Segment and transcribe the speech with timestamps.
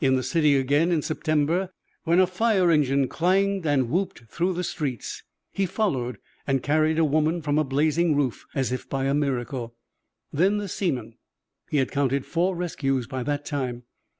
[0.00, 1.70] In the city, again, in September,
[2.04, 7.04] when a fire engine clanged and whooped through the streets, he followed and carried a
[7.04, 9.74] woman from a blazing roof as if by a miracle.
[10.32, 11.16] Then the seaman.
[11.70, 13.82] He had counted four rescues by that time.